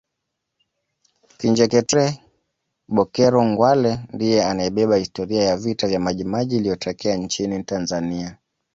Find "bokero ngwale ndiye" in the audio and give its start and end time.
2.95-4.39